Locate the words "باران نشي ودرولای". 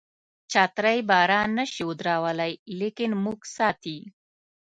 1.09-2.51